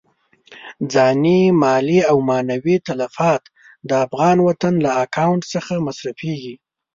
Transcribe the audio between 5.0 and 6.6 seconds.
اکاونټ څخه مصرفېږي.